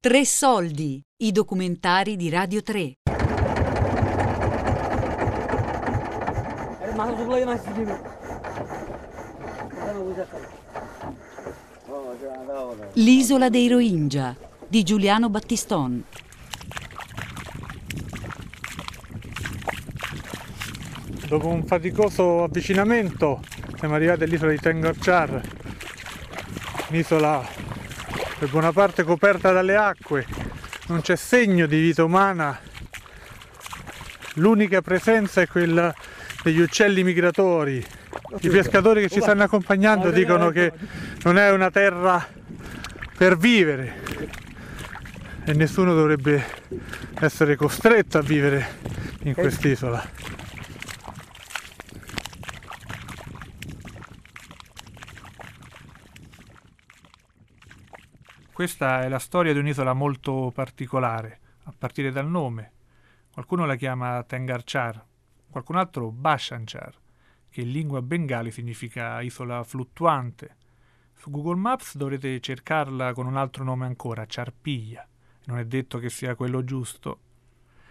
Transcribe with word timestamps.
Tre 0.00 0.24
soldi, 0.24 1.02
i 1.24 1.32
documentari 1.32 2.14
di 2.14 2.28
Radio 2.30 2.62
3. 2.62 2.92
L'isola 12.92 13.48
dei 13.48 13.66
Rohingya 13.66 14.36
di 14.68 14.84
Giuliano 14.84 15.30
Battiston. 15.30 16.04
Dopo 21.26 21.48
un 21.48 21.64
faticoso 21.64 22.44
avvicinamento 22.44 23.42
siamo 23.76 23.94
arrivati 23.96 24.22
all'isola 24.22 24.52
di 24.52 24.60
Tengorchar, 24.60 25.42
un'isola 26.90 27.67
per 28.38 28.50
buona 28.50 28.70
parte 28.72 29.02
coperta 29.02 29.50
dalle 29.50 29.74
acque, 29.74 30.24
non 30.86 31.00
c'è 31.00 31.16
segno 31.16 31.66
di 31.66 31.80
vita 31.80 32.04
umana, 32.04 32.56
l'unica 34.34 34.80
presenza 34.80 35.40
è 35.40 35.48
quella 35.48 35.92
degli 36.44 36.60
uccelli 36.60 37.02
migratori. 37.02 37.84
I 38.40 38.48
pescatori 38.48 39.02
che 39.02 39.08
ci 39.08 39.20
stanno 39.20 39.42
accompagnando 39.42 40.10
dicono 40.10 40.50
che 40.50 40.72
non 41.24 41.36
è 41.36 41.50
una 41.50 41.70
terra 41.70 42.24
per 43.16 43.36
vivere 43.36 44.02
e 45.44 45.52
nessuno 45.54 45.94
dovrebbe 45.94 46.44
essere 47.20 47.56
costretto 47.56 48.18
a 48.18 48.22
vivere 48.22 48.76
in 49.22 49.34
quest'isola. 49.34 50.37
Questa 58.58 59.02
è 59.02 59.08
la 59.08 59.20
storia 59.20 59.52
di 59.52 59.60
un'isola 59.60 59.92
molto 59.92 60.50
particolare, 60.52 61.38
a 61.66 61.74
partire 61.78 62.10
dal 62.10 62.26
nome. 62.28 62.72
Qualcuno 63.32 63.64
la 63.66 63.76
chiama 63.76 64.20
Tengarchar, 64.24 65.00
qualcun 65.48 65.76
altro 65.76 66.10
Bashanchar, 66.10 66.92
che 67.50 67.60
in 67.60 67.70
lingua 67.70 68.02
bengali 68.02 68.50
significa 68.50 69.20
isola 69.20 69.62
fluttuante. 69.62 70.56
Su 71.14 71.30
Google 71.30 71.54
Maps 71.54 71.94
dovrete 71.94 72.40
cercarla 72.40 73.12
con 73.12 73.26
un 73.26 73.36
altro 73.36 73.62
nome 73.62 73.86
ancora, 73.86 74.24
Charpiglia. 74.26 75.06
Non 75.44 75.58
è 75.58 75.64
detto 75.64 75.98
che 75.98 76.10
sia 76.10 76.34
quello 76.34 76.64
giusto. 76.64 77.20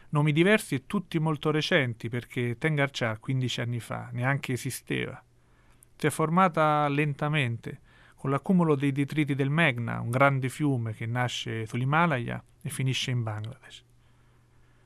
Nomi 0.09 0.33
diversi 0.33 0.75
e 0.75 0.85
tutti 0.85 1.17
molto 1.17 1.49
recenti, 1.49 2.09
perché 2.09 2.57
Tengarchar 2.57 3.21
15 3.21 3.61
anni 3.61 3.79
fa 3.79 4.09
neanche 4.11 4.51
esisteva. 4.51 5.23
Si 5.95 6.07
è 6.07 6.09
formata 6.09 6.89
lentamente, 6.89 7.79
con 8.27 8.35
l'accumulo 8.35 8.75
dei 8.75 8.91
detriti 8.91 9.35
del 9.35 9.49
Meghna, 9.49 10.01
un 10.01 10.09
grande 10.09 10.49
fiume 10.49 10.91
che 10.91 11.05
nasce 11.05 11.65
sull'Himalaya 11.65 12.43
e 12.61 12.69
finisce 12.69 13.09
in 13.09 13.23
Bangladesh. 13.23 13.85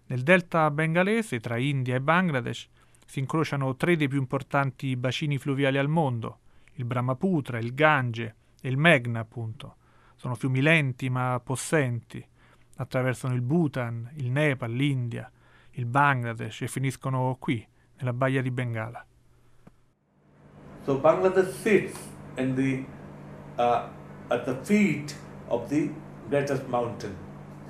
Nel 0.05 0.21
delta 0.21 0.69
bengalese, 0.69 1.39
tra 1.39 1.57
India 1.57 1.95
e 1.95 2.01
Bangladesh, 2.01 2.69
si 3.03 3.17
incrociano 3.17 3.75
tre 3.75 3.95
dei 3.95 4.07
più 4.07 4.19
importanti 4.19 4.95
bacini 4.95 5.39
fluviali 5.39 5.79
al 5.79 5.87
mondo, 5.87 6.41
il 6.73 6.85
Brahmaputra, 6.85 7.57
il 7.57 7.73
Gange 7.73 8.35
e 8.61 8.69
il 8.69 8.77
Meghna, 8.77 9.21
appunto. 9.21 9.77
Sono 10.17 10.35
fiumi 10.35 10.61
lenti 10.61 11.09
ma 11.09 11.41
possenti, 11.43 12.23
attraversano 12.75 13.33
il 13.33 13.41
Bhutan, 13.41 14.07
il 14.17 14.29
Nepal, 14.29 14.71
l'India, 14.71 15.31
il 15.71 15.87
Bangladesh 15.87 16.61
e 16.61 16.67
finiscono 16.67 17.35
qui, 17.39 17.67
nella 17.97 18.13
baia 18.13 18.43
di 18.43 18.51
Bengala. 18.51 19.03
So 20.83 20.99
Bangladesh 20.99 21.49
sits 21.55 21.97
in 22.37 22.53
the 22.53 22.99
uh, 23.61 24.35
at 24.35 24.45
the 24.45 24.55
feet 24.69 25.15
of 25.49 25.69
the 25.69 25.89
greatest 26.29 26.67
mountain, 26.67 27.15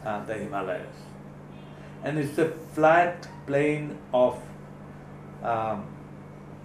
uh, 0.06 0.24
the 0.26 0.36
Himalayas. 0.36 0.98
And 2.04 2.18
it's 2.18 2.38
a 2.38 2.50
flat 2.74 3.28
plain 3.46 3.98
of 4.14 4.40
um, 5.44 5.84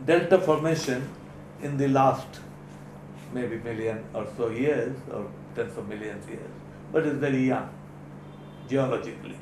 delta 0.04 0.38
formation 0.40 1.08
in 1.62 1.76
the 1.76 1.88
last 1.88 2.40
maybe 3.32 3.56
million 3.58 3.98
or 4.14 4.26
so 4.36 4.48
years, 4.50 4.96
or 5.12 5.26
tens 5.54 5.76
of 5.76 5.88
millions 5.88 6.26
years, 6.28 6.54
but 6.92 7.06
it's 7.06 7.18
very 7.18 7.46
young 7.46 7.68
geologically. 8.68 9.38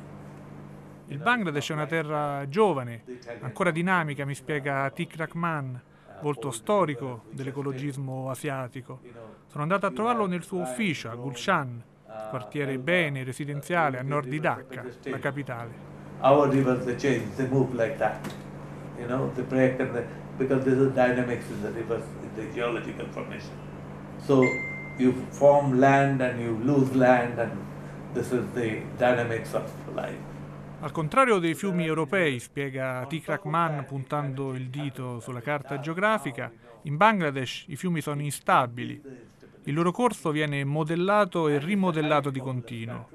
Il 1.07 1.19
Bangladesh 1.19 1.69
è 1.69 1.73
una 1.73 1.85
terra 1.85 2.49
giovane, 2.49 3.03
ancora 3.41 3.69
dinamica, 3.69 4.25
mi 4.25 4.33
spiega 4.33 4.89
Tikrak 4.89 5.35
Man, 5.35 5.79
volto 6.21 6.51
storico 6.51 7.23
dell'ecologismo 7.31 8.29
asiatico. 8.29 8.99
Sono 9.47 9.63
andato 9.63 9.85
a 9.85 9.91
trovarlo 9.91 10.25
nel 10.25 10.43
suo 10.43 10.61
ufficio 10.61 11.09
a 11.09 11.15
Gulshan, 11.15 11.83
quartiere 12.29 12.77
bene 12.77 13.23
residenziale 13.23 13.99
a 13.99 14.01
nord 14.01 14.27
di 14.27 14.39
Dhaka, 14.39 14.85
la 15.03 15.19
capitale. 15.19 15.93
Our 16.21 16.49
rivers 16.49 16.85
they 16.85 16.97
change, 16.97 17.35
they 17.35 17.47
move 17.47 17.73
like 17.73 17.97
that. 17.97 18.25
You 18.97 19.07
know, 19.07 19.31
they 19.35 19.43
break 19.43 19.79
and 19.79 19.93
they, 19.93 20.05
because 20.37 20.63
there 20.63 20.77
is 20.77 20.93
dynamics 20.93 21.45
in 21.49 21.61
the 21.61 21.71
rivers, 21.71 22.03
in 22.21 22.29
the 22.35 22.53
geological 22.53 23.05
formation. 23.11 23.51
So 24.25 24.41
you 24.97 25.13
form 25.31 25.79
land 25.79 26.21
and 26.21 26.39
you 26.39 26.57
lose 26.63 26.95
land 26.95 27.37
and 27.37 27.51
this 28.13 28.31
is 28.31 28.45
the 28.53 28.81
dynamics 28.97 29.53
of 29.53 29.69
life. 29.93 30.17
Al 30.79 30.91
contrario 30.91 31.39
dei 31.39 31.55
fiumi 31.55 31.85
europei, 31.85 32.39
spiega 32.39 33.05
Tikrak 33.07 33.45
Man 33.45 33.85
puntando 33.85 34.53
il 34.53 34.69
dito 34.69 35.19
sulla 35.19 35.41
carta 35.41 35.79
geografica, 35.79 36.51
in 36.83 36.97
Bangladesh 36.97 37.65
i 37.67 37.75
fiumi 37.75 38.01
sono 38.01 38.21
instabili. 38.21 39.01
Il 39.63 39.73
loro 39.73 39.91
corso 39.91 40.31
viene 40.31 40.63
modellato 40.63 41.47
e 41.47 41.57
rimodellato 41.57 42.29
di 42.29 42.39
continuo. 42.39 43.09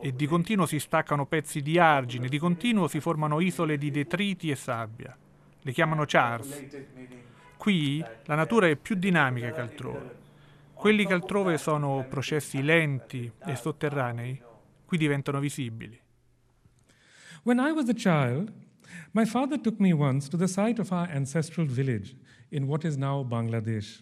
E 0.00 0.14
di 0.14 0.26
continuo 0.26 0.66
si 0.66 0.78
staccano 0.78 1.26
pezzi 1.26 1.60
di 1.60 1.78
argine, 1.78 2.28
di 2.28 2.38
continuo 2.38 2.86
si 2.88 3.00
formano 3.00 3.40
isole 3.40 3.78
di 3.78 3.90
detriti 3.90 4.50
e 4.50 4.56
sabbia. 4.56 5.16
Le 5.60 5.72
chiamano 5.72 6.04
chars. 6.06 6.66
Qui 7.56 8.04
la 8.24 8.34
natura 8.34 8.68
è 8.68 8.76
più 8.76 8.96
dinamica 8.96 9.50
che 9.50 9.60
altrove. 9.60 10.16
Quelli 10.74 11.06
che 11.06 11.12
altrove 11.12 11.58
sono 11.58 12.04
processi 12.08 12.62
lenti 12.62 13.30
e 13.44 13.56
sotterranei, 13.56 14.40
qui 14.84 14.98
diventano 14.98 15.38
visibili. 15.38 15.98
When 17.44 17.58
I 17.58 17.72
was 17.72 17.88
a 17.88 17.94
child, 17.94 18.52
my 19.10 19.24
father 19.24 19.58
took 19.58 19.80
me 19.80 19.92
once 19.92 20.28
to 20.28 20.36
the 20.36 20.46
site 20.46 20.78
of 20.78 20.92
our 20.92 21.08
ancestral 21.10 21.66
village 21.66 22.14
in 22.52 22.68
what 22.68 22.84
is 22.84 22.94
now 22.94 23.24
Bangladesh. 23.24 24.00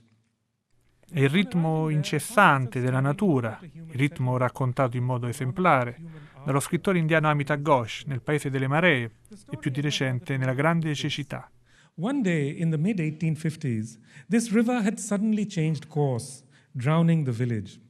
È 1.10 1.20
il 1.20 1.30
ritmo 1.30 1.88
incessante 1.88 2.80
della 2.80 3.00
natura, 3.00 3.58
il 3.62 3.94
ritmo 3.94 4.36
raccontato 4.36 4.98
in 4.98 5.04
modo 5.04 5.26
esemplare 5.26 5.98
dallo 6.44 6.60
scrittore 6.60 6.98
indiano 6.98 7.30
Amita 7.30 7.56
Ghosh 7.56 8.04
nel 8.06 8.20
Paese 8.20 8.50
delle 8.50 8.68
Maree 8.68 9.10
e 9.50 9.56
più 9.56 9.70
di 9.70 9.80
recente 9.80 10.36
nella 10.36 10.52
Grande 10.52 10.94
Cecità. 10.94 11.50
One 11.94 12.20
day 12.20 12.60
in 12.60 12.68
the 12.68 12.76
mid 12.76 12.98
1850s, 12.98 13.98
this 14.28 14.52
river 14.52 14.86
had 14.86 14.98
suddenly 14.98 15.46
changed 15.46 15.88
course, 15.88 16.44
drowning 16.72 17.24
the 17.24 17.32
village. 17.32 17.80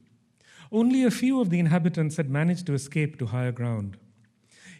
Only 0.69 1.03
a 1.03 1.11
few 1.11 1.41
of 1.41 1.49
the 1.49 1.59
inhabitants 1.59 2.17
had 2.17 2.29
managed 2.29 2.65
to 2.67 2.73
escape 2.73 3.17
to 3.17 3.25
higher 3.25 3.51
ground. 3.51 3.97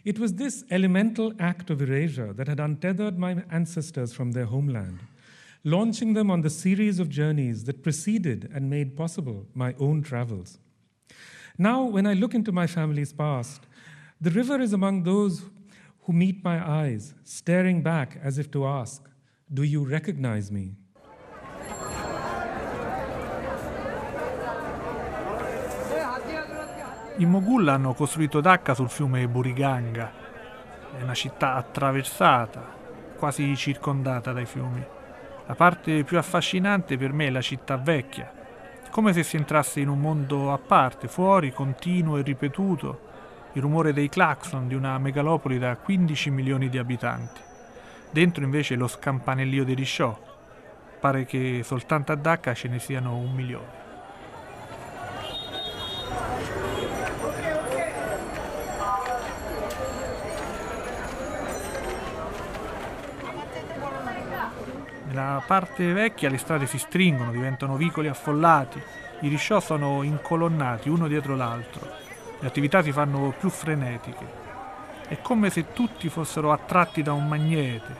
It 0.04 0.18
was 0.18 0.34
this 0.34 0.64
elemental 0.70 1.32
act 1.38 1.70
of 1.70 1.80
erasure 1.80 2.32
that 2.32 2.48
had 2.48 2.58
untethered 2.58 3.18
my 3.18 3.44
ancestors 3.50 4.12
from 4.12 4.32
their 4.32 4.46
homeland, 4.46 4.98
launching 5.62 6.14
them 6.14 6.30
on 6.30 6.40
the 6.40 6.50
series 6.50 6.98
of 6.98 7.08
journeys 7.08 7.64
that 7.64 7.84
preceded 7.84 8.50
and 8.52 8.68
made 8.68 8.96
possible 8.96 9.46
my 9.54 9.74
own 9.78 10.02
travels. 10.02 10.58
Now, 11.56 11.84
when 11.84 12.06
I 12.06 12.14
look 12.14 12.34
into 12.34 12.50
my 12.50 12.66
family's 12.66 13.12
past, 13.12 13.62
the 14.20 14.30
river 14.30 14.60
is 14.60 14.72
among 14.72 15.04
those 15.04 15.44
who 16.02 16.12
meet 16.12 16.42
my 16.42 16.66
eyes, 16.68 17.14
staring 17.22 17.82
back 17.82 18.18
as 18.22 18.38
if 18.38 18.50
to 18.52 18.66
ask, 18.66 19.08
Do 19.52 19.62
you 19.62 19.84
recognize 19.84 20.50
me? 20.50 20.74
I 27.22 27.24
Mogul 27.24 27.68
hanno 27.68 27.94
costruito 27.94 28.40
Dhaka 28.40 28.74
sul 28.74 28.88
fiume 28.88 29.28
Buriganga. 29.28 30.10
È 30.98 31.02
una 31.02 31.14
città 31.14 31.54
attraversata, 31.54 32.66
quasi 33.16 33.56
circondata 33.56 34.32
dai 34.32 34.44
fiumi. 34.44 34.84
La 35.46 35.54
parte 35.54 36.02
più 36.02 36.18
affascinante 36.18 36.98
per 36.98 37.12
me 37.12 37.28
è 37.28 37.30
la 37.30 37.40
città 37.40 37.76
vecchia, 37.76 38.28
come 38.90 39.12
se 39.12 39.22
si 39.22 39.36
entrasse 39.36 39.78
in 39.78 39.88
un 39.88 40.00
mondo 40.00 40.52
a 40.52 40.58
parte, 40.58 41.06
fuori, 41.06 41.52
continuo 41.52 42.16
e 42.16 42.22
ripetuto, 42.22 43.00
il 43.52 43.62
rumore 43.62 43.92
dei 43.92 44.08
clacson 44.08 44.66
di 44.66 44.74
una 44.74 44.98
megalopoli 44.98 45.60
da 45.60 45.76
15 45.76 46.28
milioni 46.30 46.68
di 46.68 46.78
abitanti. 46.78 47.40
Dentro 48.10 48.42
invece 48.42 48.74
lo 48.74 48.88
scampanellio 48.88 49.64
dei 49.64 49.76
risciò. 49.76 50.20
Pare 50.98 51.24
che 51.24 51.60
soltanto 51.62 52.10
a 52.10 52.16
Dhaka 52.16 52.52
ce 52.52 52.66
ne 52.66 52.80
siano 52.80 53.16
un 53.16 53.32
milione. 53.32 53.81
Nella 65.12 65.42
parte 65.46 65.92
vecchia 65.92 66.30
le 66.30 66.38
strade 66.38 66.66
si 66.66 66.78
stringono, 66.78 67.32
diventano 67.32 67.76
vicoli 67.76 68.08
affollati, 68.08 68.82
i 69.20 69.28
risciò 69.28 69.60
sono 69.60 70.02
incolonnati 70.02 70.88
uno 70.88 71.06
dietro 71.06 71.36
l'altro. 71.36 71.86
le 72.40 72.48
attività 72.48 72.82
si 72.82 72.92
fanno 72.92 73.34
più 73.38 73.50
frenetiche. 73.50 74.26
È 75.06 75.20
come 75.20 75.50
se 75.50 75.74
tutti 75.74 76.08
fossero 76.08 76.50
attratti 76.50 77.02
da 77.02 77.12
un 77.12 77.28
magnete, 77.28 77.94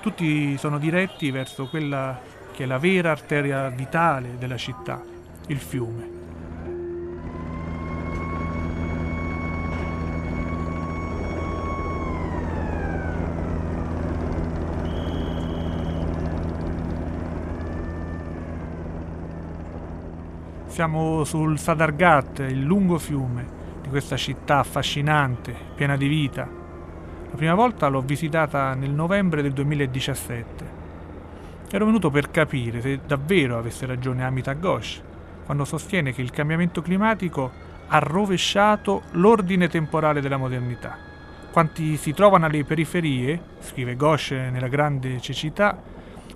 tutti 0.00 0.56
sono 0.56 0.78
diretti 0.78 1.32
verso 1.32 1.66
quella 1.66 2.20
che 2.52 2.62
è 2.62 2.66
la 2.66 2.78
vera 2.78 3.10
arteria 3.10 3.68
vitale 3.68 4.38
della 4.38 4.56
città, 4.56 5.02
il 5.48 5.58
fiume. 5.58 6.13
Siamo 20.74 21.22
sul 21.22 21.56
Sadargat, 21.56 22.40
il 22.48 22.64
lungo 22.64 22.98
fiume 22.98 23.46
di 23.80 23.88
questa 23.88 24.16
città 24.16 24.58
affascinante, 24.58 25.54
piena 25.76 25.96
di 25.96 26.08
vita. 26.08 26.48
La 27.30 27.36
prima 27.36 27.54
volta 27.54 27.86
l'ho 27.86 28.00
visitata 28.00 28.74
nel 28.74 28.90
novembre 28.90 29.40
del 29.40 29.52
2017. 29.52 30.70
Ero 31.70 31.84
venuto 31.84 32.10
per 32.10 32.28
capire 32.32 32.80
se 32.80 32.98
davvero 33.06 33.56
avesse 33.56 33.86
ragione 33.86 34.24
Amita 34.24 34.54
Ghosh 34.54 35.00
quando 35.44 35.64
sostiene 35.64 36.12
che 36.12 36.22
il 36.22 36.32
cambiamento 36.32 36.82
climatico 36.82 37.52
ha 37.86 37.98
rovesciato 38.00 39.02
l'ordine 39.12 39.68
temporale 39.68 40.20
della 40.20 40.38
modernità. 40.38 40.98
Quanti 41.52 41.96
si 41.96 42.12
trovano 42.12 42.46
alle 42.46 42.64
periferie, 42.64 43.40
scrive 43.60 43.94
Ghosh 43.94 44.32
nella 44.32 44.66
grande 44.66 45.20
cecità, 45.20 45.80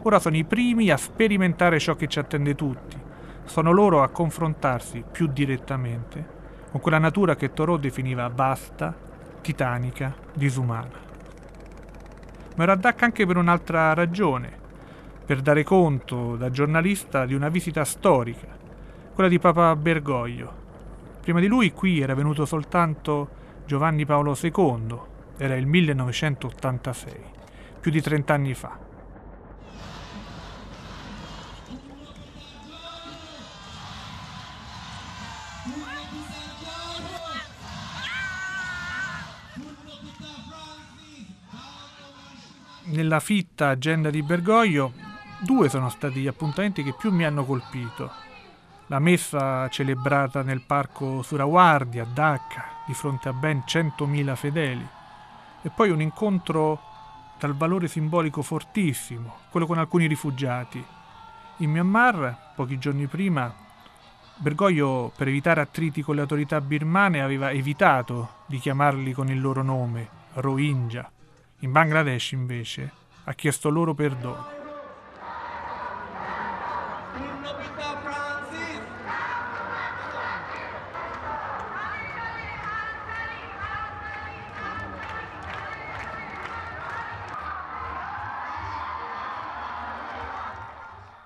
ora 0.02 0.20
sono 0.20 0.36
i 0.36 0.44
primi 0.44 0.90
a 0.90 0.96
sperimentare 0.96 1.80
ciò 1.80 1.96
che 1.96 2.06
ci 2.06 2.20
attende 2.20 2.54
tutti, 2.54 3.06
sono 3.48 3.72
loro 3.72 4.02
a 4.02 4.08
confrontarsi 4.08 5.02
più 5.10 5.26
direttamente 5.26 6.36
con 6.70 6.80
quella 6.80 6.98
natura 6.98 7.34
che 7.34 7.52
Thoreau 7.52 7.78
definiva 7.78 8.28
vasta, 8.28 8.94
titanica, 9.40 10.14
disumana. 10.34 11.06
Ma 12.54 12.62
ero 12.62 12.72
a 12.72 12.76
Dacca 12.76 13.04
anche 13.04 13.24
per 13.24 13.36
un'altra 13.36 13.94
ragione, 13.94 14.52
per 15.24 15.40
dare 15.40 15.64
conto 15.64 16.36
da 16.36 16.50
giornalista 16.50 17.24
di 17.24 17.34
una 17.34 17.48
visita 17.48 17.84
storica, 17.84 18.48
quella 19.14 19.30
di 19.30 19.38
Papa 19.38 19.74
Bergoglio. 19.76 20.66
Prima 21.20 21.40
di 21.40 21.46
lui 21.46 21.72
qui 21.72 22.00
era 22.00 22.14
venuto 22.14 22.44
soltanto 22.44 23.28
Giovanni 23.64 24.04
Paolo 24.04 24.36
II, 24.40 24.98
era 25.36 25.54
il 25.56 25.66
1986, 25.66 27.14
più 27.80 27.90
di 27.90 28.00
30 28.00 28.34
anni 28.34 28.54
fa. 28.54 28.87
Nella 42.88 43.20
fitta 43.20 43.68
agenda 43.68 44.10
di 44.10 44.22
Bergoglio, 44.22 44.92
due 45.40 45.68
sono 45.68 45.88
stati 45.88 46.20
gli 46.20 46.26
appuntamenti 46.26 46.82
che 46.82 46.94
più 46.94 47.12
mi 47.12 47.24
hanno 47.24 47.44
colpito. 47.44 48.10
La 48.86 48.98
messa 48.98 49.68
celebrata 49.68 50.42
nel 50.42 50.62
parco 50.62 51.22
Surawardi 51.22 51.98
a 51.98 52.04
Dhaka, 52.04 52.64
di 52.86 52.94
fronte 52.94 53.28
a 53.28 53.32
ben 53.32 53.62
100.000 53.66 54.34
fedeli, 54.34 54.88
e 55.62 55.70
poi 55.70 55.90
un 55.90 56.00
incontro 56.00 56.80
dal 57.38 57.54
valore 57.54 57.88
simbolico 57.88 58.42
fortissimo, 58.42 59.36
quello 59.50 59.66
con 59.66 59.78
alcuni 59.78 60.06
rifugiati. 60.06 60.82
In 61.58 61.70
Myanmar, 61.70 62.52
pochi 62.54 62.78
giorni 62.78 63.06
prima, 63.06 63.54
Bergoglio, 64.36 65.12
per 65.14 65.28
evitare 65.28 65.60
attriti 65.60 66.00
con 66.00 66.14
le 66.14 66.22
autorità 66.22 66.60
birmane, 66.60 67.20
aveva 67.20 67.50
evitato 67.50 68.44
di 68.46 68.58
chiamarli 68.58 69.12
con 69.12 69.28
il 69.28 69.40
loro 69.40 69.62
nome, 69.62 70.08
Rohingya 70.34 71.10
in 71.60 71.72
Bangladesh, 71.72 72.32
invece, 72.32 72.92
ha 73.24 73.34
chiesto 73.34 73.68
loro 73.68 73.94
perdono. 73.94 74.56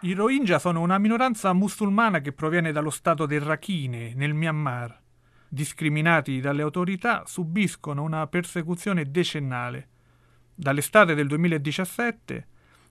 I 0.05 0.15
Rohingya 0.15 0.59
sono 0.59 0.81
una 0.81 0.99
minoranza 0.99 1.53
musulmana 1.53 2.21
che 2.21 2.33
proviene 2.33 2.73
dallo 2.73 2.91
stato 2.91 3.27
del 3.27 3.41
Rakhine, 3.41 4.15
nel 4.15 4.35
Myanmar. 4.35 5.01
Discriminati 5.47 6.41
dalle 6.41 6.63
autorità, 6.63 7.23
subiscono 7.27 8.03
una 8.03 8.27
persecuzione 8.27 9.11
decennale 9.11 9.91
Dall'estate 10.55 11.15
del 11.15 11.27
2017 11.27 12.47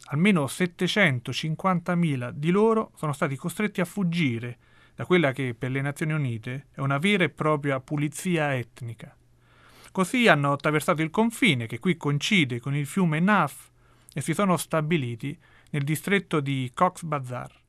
almeno 0.05 0.45
750.000 0.45 2.31
di 2.31 2.49
loro 2.49 2.91
sono 2.95 3.13
stati 3.13 3.35
costretti 3.35 3.81
a 3.81 3.85
fuggire 3.85 4.57
da 4.95 5.05
quella 5.05 5.31
che 5.31 5.55
per 5.57 5.71
le 5.71 5.81
Nazioni 5.81 6.13
Unite 6.13 6.67
è 6.71 6.79
una 6.79 6.97
vera 6.97 7.23
e 7.23 7.29
propria 7.29 7.79
pulizia 7.79 8.55
etnica. 8.55 9.15
Così 9.91 10.27
hanno 10.27 10.53
attraversato 10.53 11.01
il 11.01 11.09
confine 11.09 11.67
che 11.67 11.79
qui 11.79 11.97
coincide 11.97 12.59
con 12.59 12.75
il 12.75 12.85
fiume 12.85 13.19
Naf 13.19 13.69
e 14.13 14.21
si 14.21 14.33
sono 14.33 14.57
stabiliti 14.57 15.37
nel 15.71 15.83
distretto 15.83 16.39
di 16.39 16.71
Cox 16.73 17.03
Bazar. 17.03 17.59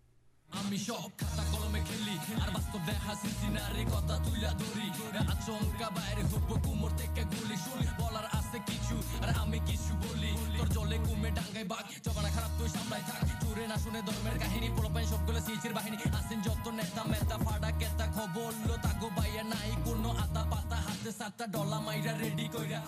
জবানা 12.05 12.29
খারাপ 12.35 12.51
তুই 12.57 12.69
সামলাই 12.75 13.03
থাক 13.09 13.21
চুরে 13.41 13.65
না 13.71 13.77
শুনে 13.83 14.01
ধর্মের 14.07 14.37
কাহিনী 14.43 14.67
পোলাপাই 14.75 15.05
সবগুলো 15.11 15.39
সিচির 15.45 15.73
বাহিনী 15.77 15.97
আসেন 16.19 16.39
যত 16.47 16.65
নেতা 16.77 17.03
মেতা 17.11 17.37
ফাড়া 17.45 17.69
কেতা 17.79 18.05
খবর 18.15 18.51
লো 18.67 18.75
তাগো 18.85 19.07
বাইয়া 19.17 19.43
নাই 19.51 19.71
কোনো 19.85 20.09
আতা 20.23 20.43
পাতা 20.51 20.77
হাতে 20.85 21.11
সাতটা 21.19 21.45
ডলা 21.55 21.79
মাইরা 21.85 22.13
রেডি 22.23 22.45
কইরা 22.53 22.81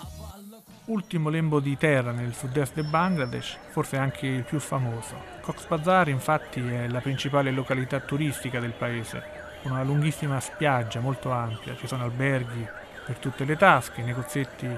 Ultimo 0.96 1.30
lembo 1.30 1.58
di 1.60 1.78
terra 1.78 2.12
nel 2.12 2.34
sud-est 2.34 2.74
del 2.74 2.90
Bangladesh, 3.00 3.50
forse 3.76 3.96
anche 4.06 4.26
il 4.26 4.44
più 4.50 4.60
famoso. 4.60 5.16
Cox's 5.46 5.68
Bazar 5.68 6.08
infatti 6.10 6.62
è 6.80 6.88
la 6.88 7.02
principale 7.08 7.52
località 7.52 7.98
turistica 8.00 8.60
del 8.60 8.76
paese, 8.82 9.18
con 9.22 9.43
una 9.65 9.83
lunghissima 9.83 10.41
spiaggia 10.41 11.01
molto 11.01 11.31
ampia, 11.31 11.77
ci 11.77 11.87
sono 11.87 12.05
alberghi 12.05 12.67
per 13.05 13.17
tutte 13.19 13.45
le 13.45 13.57
tasche, 13.57 14.03
negozietti 14.03 14.69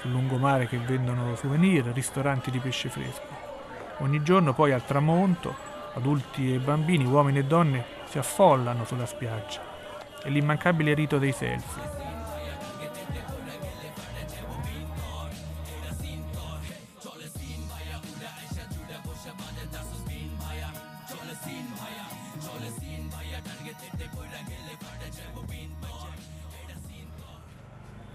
sul 0.00 0.10
lungomare 0.10 0.66
che 0.66 0.78
vendono 0.78 1.34
souvenir, 1.36 1.84
ristoranti 1.86 2.50
di 2.50 2.58
pesce 2.58 2.88
fresco. 2.88 3.40
Ogni 3.98 4.22
giorno 4.22 4.52
poi 4.52 4.72
al 4.72 4.84
tramonto 4.84 5.54
adulti 5.94 6.54
e 6.54 6.58
bambini, 6.58 7.04
uomini 7.04 7.38
e 7.38 7.44
donne 7.44 7.84
si 8.04 8.18
affollano 8.18 8.84
sulla 8.84 9.06
spiaggia. 9.06 9.60
È 10.22 10.28
l'immancabile 10.28 10.94
rito 10.94 11.18
dei 11.18 11.32
selfie. 11.32 12.01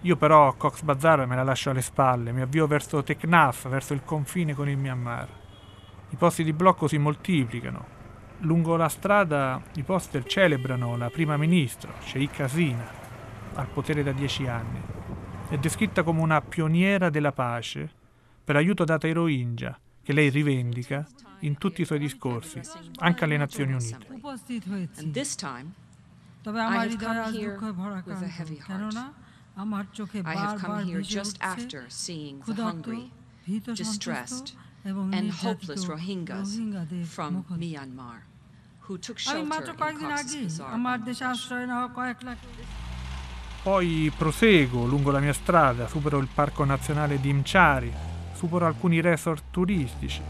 Io 0.02 0.16
però 0.16 0.54
Cox 0.54 0.84
Bazar 0.84 1.26
me 1.26 1.36
la 1.36 1.44
lascio 1.44 1.72
alle 1.72 1.82
spalle, 1.82 2.32
mi 2.32 2.42
avvio 2.42 2.68
verso 2.68 3.02
Teknaf, 3.04 3.68
verso 3.68 3.94
il 3.94 4.04
confine 4.06 4.54
con 4.54 4.70
il 4.70 4.78
Myanmar. 4.78 5.28
I 6.10 6.16
posti 6.16 6.44
di 6.44 6.54
blocco 6.54 6.88
si 6.88 6.98
moltiplicano. 6.98 7.96
Lungo 8.42 8.76
la 8.76 8.90
strada 8.90 9.62
i 9.74 9.84
poster 9.84 10.24
celebrano 10.24 10.96
la 10.96 11.10
prima 11.10 11.36
ministra, 11.36 11.92
Sheikh 12.00 12.40
Hasina, 12.42 12.88
al 13.56 13.68
potere 13.68 14.04
da 14.04 14.12
dieci 14.12 14.48
anni. 14.48 14.80
È 15.50 15.58
descritta 15.58 16.04
come 16.04 16.22
una 16.22 16.42
pioniera 16.42 17.10
della 17.10 17.32
pace 17.32 17.90
per 18.44 18.56
aiuto 18.56 18.84
dato 18.84 19.08
ai 19.08 19.14
Rohingya, 19.14 19.80
che 20.04 20.14
lei 20.14 20.30
rivendica 20.30 21.06
in 21.40 21.58
tutti 21.58 21.82
i 21.82 21.86
suoi 21.86 22.00
discorsi, 22.00 22.62
anche 23.00 23.24
alle 23.24 23.38
Nazioni 23.38 23.74
Unite. 23.74 24.08
I 26.46 26.52
have 26.54 26.96
come 26.98 27.20
here 27.34 27.58
just 31.02 31.38
after 31.42 31.86
seeing 31.90 32.42
the 32.46 32.62
hungry, 32.62 33.12
distressed, 33.74 34.54
and 34.86 35.32
hopeless 35.32 35.86
Rohingyas 35.86 36.60
from 37.06 37.44
Myanmar 37.50 38.22
who 38.88 38.98
took 38.98 39.18
shelter 39.20 39.42
in 39.42 39.98
Cox's 39.98 40.60
Bazar. 40.60 40.80
Poi 43.64 44.12
proseguo 44.16 44.86
lungo 44.86 45.12
la 45.12 45.20
mia 45.20 45.34
strada, 45.34 45.88
supero 45.88 46.20
il 46.20 46.30
parco 46.34 46.64
nazionale 46.64 47.20
di 47.20 47.30
Imchari, 47.30 47.92
supero 48.34 48.66
alcuni 48.66 49.02
resort 49.02 49.44
turistici, 49.52 50.22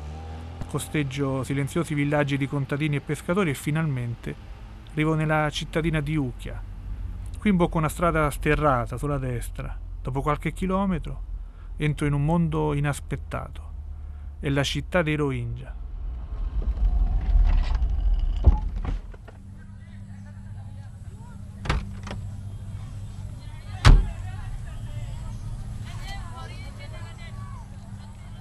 costeggio 0.67 1.43
silenziosi 1.43 1.93
villaggi 1.93 2.36
di 2.38 2.48
contadini 2.48 2.96
e 2.96 3.01
pescatori 3.01 3.51
e 3.51 3.53
finalmente 3.53 4.34
arrivo 4.91 5.13
nella 5.13 5.50
cittadina 5.51 6.01
di 6.01 6.15
Ukia, 6.15 6.60
Qui 7.39 7.50
imbocco 7.51 7.77
una 7.77 7.89
strada 7.89 8.29
sterrata 8.29 8.98
sulla 8.98 9.17
destra. 9.17 9.77
Dopo 10.01 10.22
qualche 10.22 10.53
chilometro 10.53 11.24
entro 11.77 12.06
in 12.06 12.13
un 12.13 12.25
mondo 12.25 12.74
inaspettato. 12.74 13.62
È 14.39 14.50
la 14.50 14.63
città 14.63 15.01
dei 15.01 15.15
Rohingya. 15.15 15.75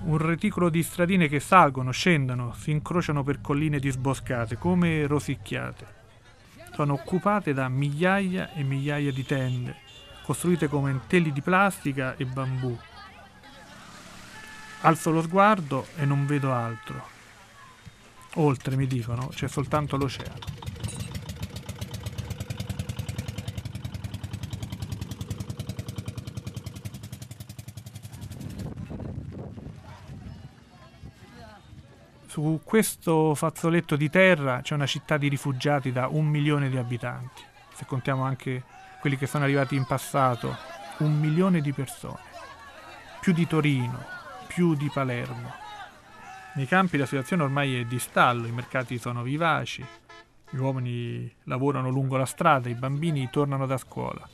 un 0.06 0.18
reticolo 0.18 0.68
di 0.68 0.84
stradine 0.84 1.26
che 1.26 1.40
salgono, 1.40 1.90
scendono, 1.90 2.52
si 2.52 2.70
incrociano 2.70 3.24
per 3.24 3.40
colline 3.40 3.80
disboscate, 3.80 4.56
come 4.56 5.04
rosicchiate. 5.06 5.95
Sono 6.76 6.92
occupate 6.92 7.54
da 7.54 7.70
migliaia 7.70 8.52
e 8.52 8.62
migliaia 8.62 9.10
di 9.10 9.24
tende, 9.24 9.76
costruite 10.22 10.68
come 10.68 11.00
teli 11.06 11.32
di 11.32 11.40
plastica 11.40 12.16
e 12.18 12.26
bambù. 12.26 12.78
Alzo 14.82 15.10
lo 15.10 15.22
sguardo 15.22 15.86
e 15.96 16.04
non 16.04 16.26
vedo 16.26 16.52
altro. 16.52 17.02
Oltre, 18.34 18.76
mi 18.76 18.86
dicono, 18.86 19.28
c'è 19.28 19.48
soltanto 19.48 19.96
l'oceano. 19.96 20.44
Su 32.36 32.60
questo 32.62 33.34
fazzoletto 33.34 33.96
di 33.96 34.10
terra 34.10 34.60
c'è 34.60 34.74
una 34.74 34.84
città 34.84 35.16
di 35.16 35.28
rifugiati 35.28 35.90
da 35.90 36.06
un 36.08 36.26
milione 36.26 36.68
di 36.68 36.76
abitanti, 36.76 37.40
se 37.72 37.86
contiamo 37.86 38.24
anche 38.24 38.62
quelli 39.00 39.16
che 39.16 39.26
sono 39.26 39.44
arrivati 39.44 39.74
in 39.74 39.86
passato, 39.86 40.54
un 40.98 41.18
milione 41.18 41.62
di 41.62 41.72
persone, 41.72 42.20
più 43.22 43.32
di 43.32 43.46
Torino, 43.46 44.04
più 44.48 44.74
di 44.74 44.90
Palermo. 44.92 45.50
Nei 46.56 46.66
campi 46.66 46.98
la 46.98 47.06
situazione 47.06 47.42
ormai 47.42 47.80
è 47.80 47.84
di 47.86 47.98
stallo, 47.98 48.46
i 48.46 48.52
mercati 48.52 48.98
sono 48.98 49.22
vivaci, 49.22 49.82
gli 50.50 50.58
uomini 50.58 51.34
lavorano 51.44 51.88
lungo 51.88 52.18
la 52.18 52.26
strada, 52.26 52.68
i 52.68 52.74
bambini 52.74 53.30
tornano 53.30 53.64
da 53.64 53.78
scuola. 53.78 54.28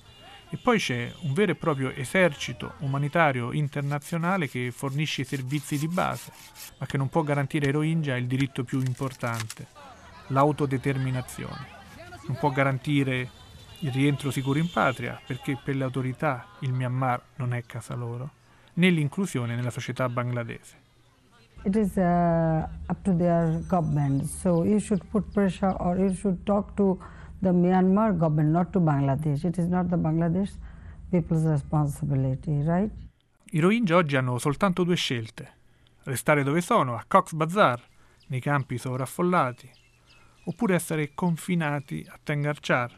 E 0.55 0.59
poi 0.59 0.79
c'è 0.79 1.11
un 1.21 1.33
vero 1.33 1.53
e 1.53 1.55
proprio 1.55 1.91
esercito 1.95 2.75
umanitario 2.81 3.53
internazionale 3.53 4.51
che 4.51 4.71
fornisce 4.71 5.23
i 5.23 5.25
servizi 5.25 5.79
di 5.79 5.89
base, 5.89 6.31
ma 6.77 6.85
che 6.85 6.99
non 6.99 7.09
può 7.09 7.23
garantire 7.23 7.65
ai 7.65 7.73
Rohingya 7.73 8.19
il 8.19 8.27
diritto 8.27 8.63
più 8.63 8.79
importante, 8.81 9.67
l'autodeterminazione. 10.27 11.67
Non 12.27 12.37
può 12.39 12.51
garantire 12.51 13.31
il 13.79 13.93
rientro 13.93 14.31
sicuro 14.31 14.59
in 14.59 14.71
patria, 14.71 15.19
perché 15.27 15.57
per 15.57 15.75
le 15.75 15.85
autorità 15.85 16.47
il 16.59 16.75
Myanmar 16.75 17.23
non 17.37 17.55
è 17.55 17.65
casa 17.65 17.95
loro, 17.95 18.29
né 18.75 18.91
l'inclusione 18.91 19.57
nella 19.57 19.71
società 19.71 20.07
bangladese. 20.11 20.81
It 21.65 21.77
is 21.77 21.97
uh, 21.97 22.69
up 22.89 23.03
to 23.05 23.17
their 23.17 23.65
government, 23.69 24.25
so 24.25 24.65
you 24.65 24.79
should 24.79 25.03
put 25.07 25.33
pressure 25.33 25.75
or 25.79 25.97
you 25.97 26.13
should 26.13 26.45
talk 26.45 26.75
to 26.75 27.01
the 27.43 27.53
Myanmar 27.53 28.17
government, 28.17 28.51
not 28.51 28.73
to 28.73 28.81
Bangladesh. 28.81 29.45
It 29.45 29.59
is 29.59 29.67
not 29.67 29.91
the 29.91 29.97
Bangladesh 29.97 30.53
people's 31.11 31.45
responsibility, 31.45 32.63
right? 32.63 32.91
I 33.51 33.59
Rohingya 33.61 33.97
oggi 33.97 34.17
hanno 34.17 34.39
soltanto 34.39 34.85
due 34.85 34.97
scelte. 34.97 35.61
Restare 36.05 36.43
dove 36.43 36.61
sono, 36.61 36.95
a 36.95 37.05
Cox's 37.07 37.35
Bazar, 37.35 37.83
nei 38.29 38.41
campi 38.41 38.79
sovraffollati, 38.79 39.71
oppure 40.45 40.75
essere 40.75 41.11
confinati 41.15 42.07
a 42.09 42.19
Tengarchar, 42.23 42.93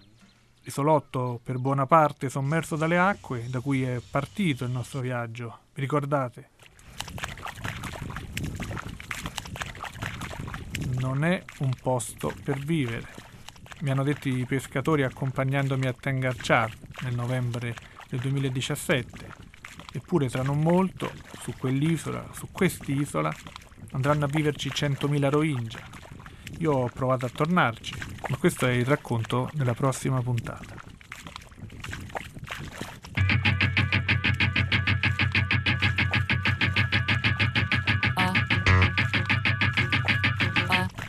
isolotto 0.62 1.40
per 1.42 1.58
buona 1.58 1.86
parte 1.86 2.28
sommerso 2.28 2.76
dalle 2.76 2.98
acque 2.98 3.48
da 3.50 3.60
cui 3.60 3.82
è 3.82 4.00
partito 4.08 4.64
il 4.64 4.70
nostro 4.70 5.00
viaggio. 5.00 5.58
Vi 5.74 5.80
ricordate? 5.80 6.50
Non 11.00 11.24
è 11.24 11.42
un 11.58 11.72
posto 11.82 12.32
per 12.44 12.58
vivere 12.58 13.23
mi 13.84 13.90
hanno 13.90 14.02
detto 14.02 14.30
i 14.30 14.46
pescatori 14.46 15.02
accompagnandomi 15.02 15.86
a 15.86 15.92
Tengarchar 15.92 16.72
nel 17.02 17.14
novembre 17.14 17.76
del 18.08 18.18
2017. 18.18 19.32
Eppure 19.92 20.30
tra 20.30 20.42
non 20.42 20.58
molto, 20.60 21.12
su 21.42 21.52
quell'isola, 21.52 22.30
su 22.32 22.48
quest'isola, 22.50 23.30
andranno 23.92 24.24
a 24.24 24.28
viverci 24.28 24.70
100.000 24.70 25.28
Rohingya. 25.28 25.80
Io 26.60 26.72
ho 26.72 26.88
provato 26.88 27.26
a 27.26 27.28
tornarci, 27.28 27.94
ma 28.30 28.38
questo 28.38 28.66
è 28.66 28.72
il 28.72 28.86
racconto 28.86 29.50
della 29.52 29.74
prossima 29.74 30.22
puntata. 30.22 30.76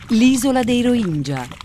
L'isola 0.08 0.62
dei 0.62 0.82
Rohingya 0.82 1.64